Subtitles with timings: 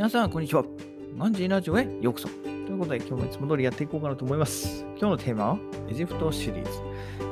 [0.00, 0.64] 皆さん、こんにちは。
[1.18, 2.49] ガンジーラジオへようこそ。
[2.70, 4.86] ということで、今日もいつも通りやっていこうかなと思います。
[4.96, 6.70] 今日のテーマは、エジプトシリーズ。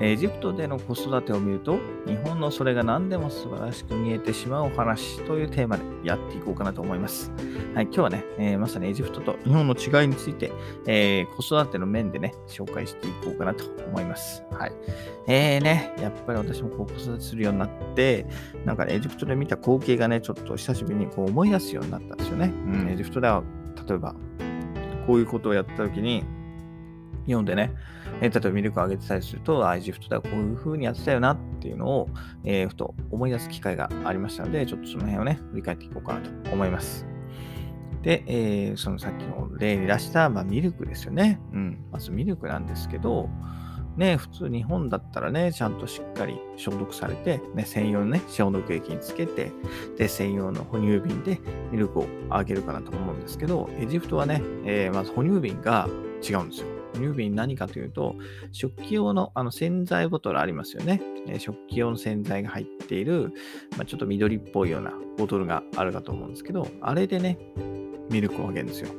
[0.00, 1.78] エジプトでの子育てを見ると、
[2.08, 7.30] 日本のそれが何でも素晴らしく見えてしまうお話というテーマでやっていこうかなと思います。
[7.72, 10.50] はい、今日はね、えーまさにエジプトと日本の違いについて、
[10.88, 14.42] えー子育ての面でね、紹介していこうかなと思います。
[14.50, 14.72] はい。
[15.28, 18.26] えーね、やっぱり私もこう子育てするようになって、
[18.64, 22.52] なんかね、エジプトで見た光景がね、ちょっと久しぶりにこう思い出すようになったんですよね。
[22.66, 23.44] うん、エジプトでは、
[23.88, 24.16] 例えば、
[25.08, 26.22] こういうことをやったときに、
[27.24, 27.72] 読んでね、
[28.20, 32.08] えー例えばミルクをあげてたりすると、あ、エジプトではこういう風にやってたよなっていうのを、
[32.44, 37.06] えーふと思い出す機会がありましたので、ちょっとその辺をね、振り返っていこうかなと思います。
[38.02, 41.40] で、えーそのさっきの例に出した、まあ、ミルクですよね。
[41.52, 41.84] うん。
[41.90, 43.28] まずミルクなんですけど、
[43.98, 49.50] ね、普通日本だったらね、ちゃんとしっかり消毒されて、ね、専用のね、消毒液につけて、
[49.96, 51.40] で、専用の哺乳瓶で
[51.72, 55.88] ミルクをあげるかなと思うんですけど、エジプトはね、えーまず哺乳瓶が
[56.26, 56.68] 違うんですよ。
[56.94, 58.14] 哺乳瓶何かというと、
[58.52, 61.02] 食器用のあの洗剤ボトルありますよね。
[61.26, 63.32] え食器用の洗剤が入っている、
[63.76, 67.36] まあ、ちょっと緑っぽいようなボトルがあるかと思うんですけど、あれでね、
[68.10, 68.90] ミルクをあげるんですよ。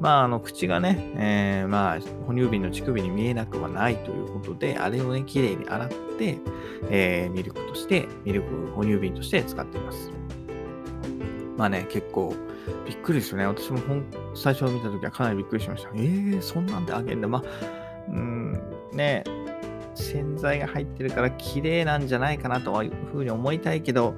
[0.00, 6.38] まあ、あの、口がね、えーまあ、哺乳瓶の乳首に見えなくはないということで、あれをね、きれいに洗って、
[6.90, 10.10] えーミルクとして、ミルク哺乳瓶として使っています。
[11.56, 12.34] まあね、結構
[12.86, 13.46] びっくりですよね。
[13.46, 15.90] 私もほん最初見たときはかなりびっくりしました。
[15.94, 17.28] えー、そんなんであげるんだ。
[17.28, 17.42] まあ、
[18.08, 18.52] うん、
[18.92, 19.24] ね、
[19.94, 24.14] 洗剤が入ってるから綺麗なんじゃないかなとはいうふうに思いたいけど、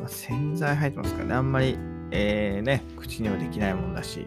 [0.00, 1.78] まあ洗剤入ってますからね、あんまり、
[2.10, 4.26] えーね、口にはできないもんだし。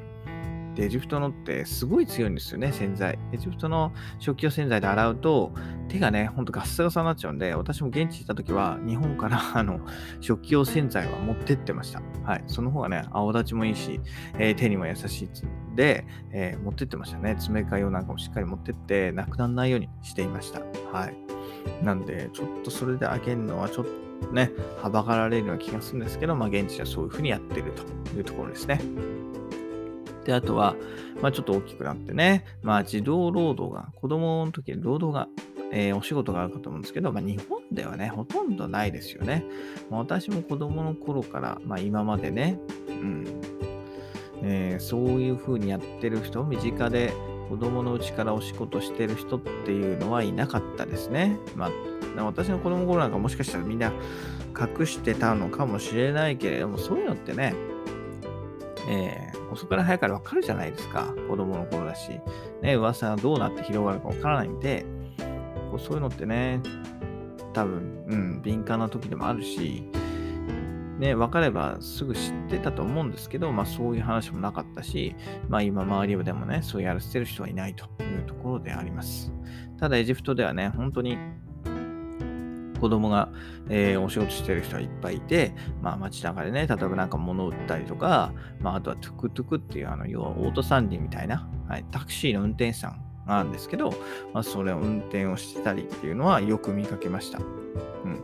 [0.83, 3.19] エジプトのってすごい強いんですよね、洗剤。
[3.31, 5.51] エジプトの食器用洗剤で洗うと、
[5.87, 9.79] 手がね、ほんとガッサガサになっちゃうんで、私も現地にいた時は、日本から あの
[10.21, 12.01] 食器用洗剤は持ってってました。
[12.23, 12.43] はい。
[12.47, 13.99] その方がね、青立ちもいいし、
[14.37, 15.25] えー手にも優しい
[15.71, 17.31] んで、えー持ってってましたね。
[17.31, 20.61] 詰め替え用なんかもしっかり持ってって、なくならないようにしていました。
[20.91, 21.15] はい。
[21.83, 28.79] なんで、ちょっとそれであげるのは、ちょっとね、はばかられるような気がするんですけど、まあ、現地ではそういうふうにやってるというところですね。
[30.29, 30.75] で、あとは、
[31.23, 35.27] まあ、ちょっと大きくなってね、まあ、児童労働が、子供の時に労働が、
[35.71, 39.43] えーお仕事があるかと思うんですけど、まあ、日本ではね、ほとんどないですよね。
[39.89, 43.25] まあ、私も子供の頃から、まあ、今までね、うん、
[44.43, 47.11] えーそういうふうにやってる人、身近で
[47.49, 51.39] 子供のうちからお仕事してる人っていうのはいなかったですね。
[51.55, 51.71] ま
[52.17, 53.91] あ、私の子供の頃なんかもしかしたらみんな
[54.55, 57.55] 隠してたのかもしれないけれども、そういうのってね、
[58.89, 61.13] えー遅から早から分かるじゃないですか。
[61.27, 62.19] 子供の頃だし。
[62.61, 64.85] ね、噂がどうなって広がるか分からないんで、
[65.71, 66.61] こうそういうのってね、
[67.53, 69.83] 多分、うん、敏感な時でもあるし、
[70.99, 75.15] ね、分かればすぐ知ってたと思うんですけど、まあそういう話もなかったし、
[75.47, 79.31] まあ今周りでもね、そうやらせてる人はいないというところであります。
[79.79, 81.17] ただエジプトではね、本当に
[82.79, 83.29] 子供が、
[83.69, 93.91] えーお仕事してる人はいっぱいいて、まあ街中でね、例えばなんか物を売ったりとか、まああとはトゥクトゥクっていう、あの、要はオートサンディみたいな、はい、タクシーの運転手さんがあるんですけど、
[94.33, 97.39] まあそれを運転をしてたりっていうのはよく見かけました。
[97.39, 97.41] う
[98.07, 98.21] ん。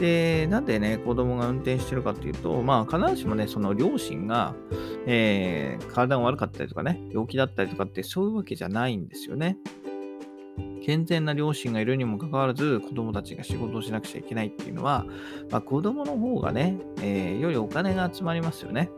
[0.00, 4.54] で、なんでね、子供が運転してるかっていうと、まあ必ずしもね、その両親が、
[5.06, 9.56] えー体が悪かったりとかね、病気だったりとかってそういうわけじゃないんですよね。
[10.84, 15.04] 健全な両親がいるにもかかわらず、子供たちが仕事をしなくちゃいけないっていうのは、
[15.50, 18.90] まあ、子供の方がね、えーよりお金が集まりますよね。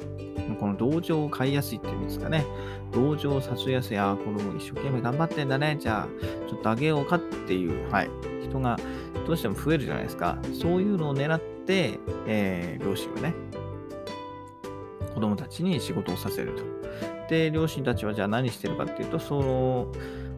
[0.58, 2.44] この同情を買いやすいっていうんですかね。
[2.92, 5.76] 同情を誘いやすい、ああ、子供一生懸命頑張ってんだね。
[5.80, 8.10] じゃあ、ちょっとあげようかっていう、はい、
[8.42, 8.78] 人が
[9.26, 10.38] どうしても増えるじゃないですか。
[10.52, 13.34] そういうのを狙って、えー両親はね、
[15.14, 16.64] 子供たちに仕事をさせると。
[17.28, 19.86] で、両親たちはじゃあ何してるかっていうと、その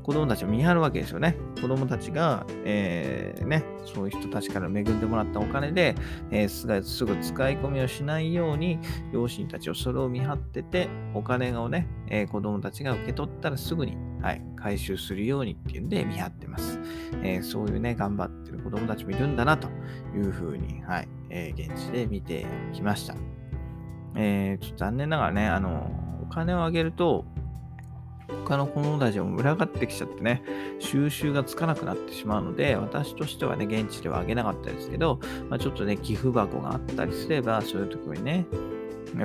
[0.05, 1.35] 子供たちを見張るわけですよね。
[1.63, 5.95] 子供たちが、えーね、そういう人たちから恵んでもらったお金で、
[6.31, 8.79] えーすぐ使い込みをしないように、
[9.15, 16.79] 両親たちをそれを見張ってて、お金をね、えー子供たちが受け取ったらすぐに、はい、回収するようにっていうんで見張ってます。
[17.23, 19.69] えーそういうね、頑張ってる子供たちもいるんだなと
[20.15, 23.15] いうふうに、はい、えー現地で見てきました。
[24.17, 25.91] えーちょっと残念ながらね、あの、
[26.23, 27.25] お金をあげると、
[28.45, 30.43] 他の子供たちも群がってきちゃってね、
[30.79, 38.47] 収集がつかなくなってしまうので、私としてはね、現地ではあげなかったですけど、まあ、ちょっとね、寄付箱があったりすれば、そういう時にね、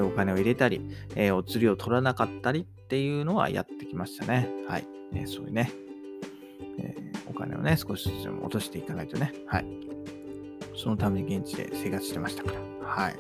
[0.01, 0.81] お金を入れたり、
[1.16, 4.50] えーお釣りを取らなかったりっていうのはやってきましたね。
[4.68, 4.88] はい。
[5.13, 5.72] えーそういうね、
[6.78, 9.34] えーお金をね、少しずつ落としていかないとね。
[9.48, 9.66] はい。
[10.75, 12.88] そのために現地で生活してましたから。
[12.88, 13.16] はい。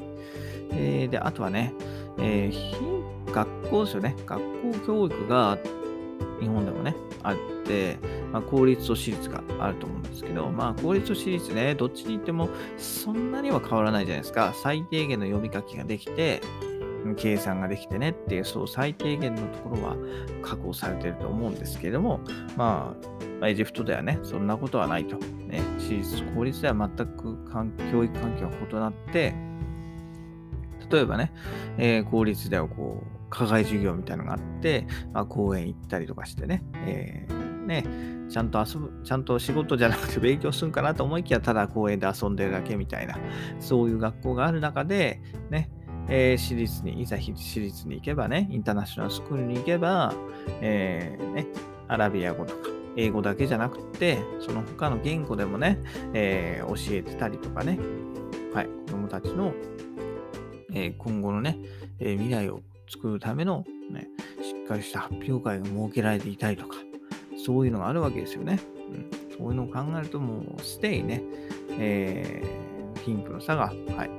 [0.71, 1.73] えーで、あとはね、
[2.19, 2.98] えー
[3.31, 4.15] 学校ですよね。
[4.25, 5.57] 学校教育が
[6.39, 7.35] 日本でもね、あっ
[7.65, 7.97] て、
[8.31, 14.53] まあ、公立と私立があると思うんですけど、まあ、公立と私立ね、どっちに行ってもそんなには変わらないじゃないですか。
[14.55, 16.41] 最低限の読み書きができて、
[17.17, 19.95] 計算ができてねっていう、そう最低限のところは
[20.41, 22.21] 確保されてると思うんですけれども、
[22.57, 22.95] ま
[23.41, 25.17] あ、エジプトではね、そんなことはないと。
[25.17, 27.37] ね、私立、公立では全く
[27.91, 29.33] 教育環境が異なって、
[30.91, 31.31] 例えばね、
[31.77, 37.83] えー、公立ではこう、課外授業みたいなのがあって、まあ、公園行ったりとかしてね、えー、ね、
[38.29, 43.17] ちゃんと遊ぶ、ちゃんと仕事じゃなくて 勉強するんかなと思いきや、ただ公園で遊んでるだけみたいな、
[43.59, 45.69] そういう学校がある中で、ね、
[46.07, 50.13] えー、私立に、いざ私立に行けばね、インターナショナルスクールに行けば、
[50.61, 51.47] えー、ね、
[51.87, 55.79] アラビア語とか、英語だけじゃなくて、その他の言語でもね、
[56.13, 57.79] えー、教えてたりとかね、
[58.53, 59.53] はい、子供たちの、
[60.73, 61.57] え、今後のね、
[61.99, 64.07] え、未来を作るための、ね、
[64.41, 66.77] しっかりした発表会が設けられていたりとか、
[67.45, 68.59] そういうのがあるわけですよね。
[68.89, 71.23] うん、そういうのを考えると、もうすでにね、
[71.71, 74.09] えー、貧富の差が、はい、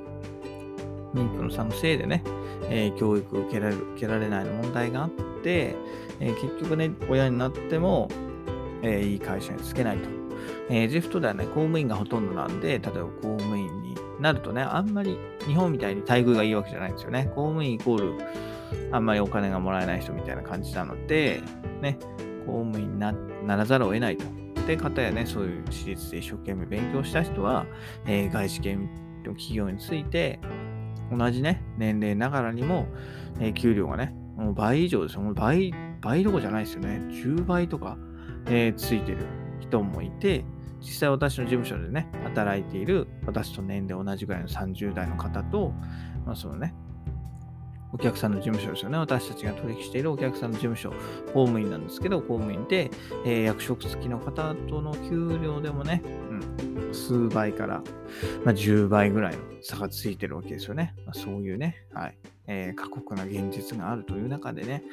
[1.14, 2.22] 貧富の差のせいでね、
[2.68, 5.10] えー、教育を受けられる、受けられないの問題があっ
[5.42, 5.74] て、
[6.20, 8.08] えー、結局ね、親になっても、
[8.82, 10.08] えー、いい会社につけないと。
[10.68, 13.79] えー、エジプトではね、公務員がほとんどなんで、例えば公務員
[14.20, 17.24] なるとね、あんまり日本みたいに待遇がいいわけじゃないんですよね。
[17.34, 18.24] 公務員イコール、
[18.92, 21.42] あんまりお金がもらえない人みたいな感じなので、
[21.80, 21.98] ね、
[22.46, 23.14] 公務員にな
[23.46, 24.24] らざるを得ないと。
[24.66, 27.66] で、方やね、そういう私立で一生懸命勉強した人は、
[28.06, 28.86] えー、外資系の
[29.24, 30.38] 企業について、
[31.10, 32.86] 同じね、年齢ながらにも、
[33.40, 35.22] えー、給料がね、もう倍以上ですよ。
[35.22, 37.00] もう倍、倍どころじゃないですよね。
[37.10, 37.98] 10倍とか、
[38.46, 39.26] えー、ついてる
[39.60, 40.44] 人もいて、
[40.80, 45.72] 実際私の事務所でね、働いている私と年齢同じぐらいの30代の方と、
[46.24, 46.74] まあ、そのね、
[47.92, 48.98] お客さんの事務所ですよね。
[48.98, 50.90] 私たちが取引しているお客さんの事務所、
[51.32, 52.90] 公務員なんですけど、公務員で、
[53.24, 57.82] えー、役職付きの方との給料でもね、うん、数倍から、
[58.44, 60.94] まあ、10倍ぐらいの差がついてるわけですよね。
[61.04, 64.84] まあ、そういうね、はい、えー、過酷な現実があるという中でね、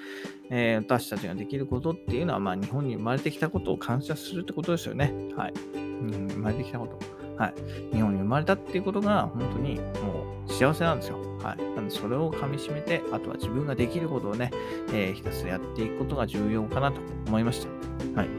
[0.49, 5.13] えー、私たちができることっていうのは、まあ、日本に生まれてきたことを感謝するってことですよね。
[5.35, 5.53] はい。
[5.75, 7.26] うん、生まれてきたこと。
[7.37, 7.53] はい。
[7.95, 11.19] 日本に生まれたっていうことが、本当にもう幸せなんですよ。
[11.43, 11.57] はい。
[11.57, 14.51] なので、それをかみしめて、あとは自分ができることをね、
[14.93, 18.19] えー、ひたすらやっていくことが重要かなと思いました。
[18.19, 18.29] はい。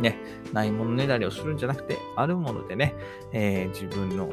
[0.00, 0.18] ね、
[0.52, 2.94] ないものねだりをするんじゃなくて、あるものでね、
[3.32, 4.28] えー、自分の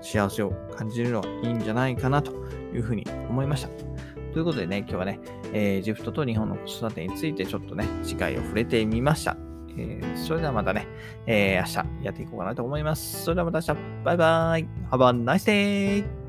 [0.00, 2.32] 幸せを感じるのはいいんじゃないかなと
[2.72, 3.68] いうふうに思いました。
[4.32, 5.20] ということでね、今日はね、
[5.52, 9.36] えー、エジプトと日本の子育てについてちょっとね、次回を触れてみました。
[9.78, 10.86] えー、それではまたね、
[11.26, 13.24] えー、明日やっていこうかなと思います。
[13.24, 16.27] それではまた明日、バイバイ !Have a nice day!